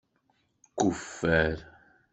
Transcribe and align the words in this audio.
Kuffer. 0.77 1.57